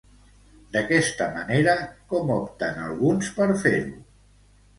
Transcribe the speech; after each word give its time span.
D'aquesta 0.75 1.27
manera, 1.35 1.75
com 2.15 2.33
opten 2.37 2.81
alguns 2.87 3.31
per 3.37 3.49
fer-ho? 3.67 3.95